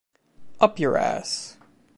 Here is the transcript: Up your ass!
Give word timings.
Up 0.59 0.79
your 0.79 0.97
ass! 0.97 1.57